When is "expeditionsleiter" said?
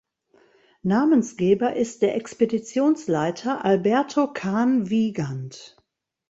2.15-3.63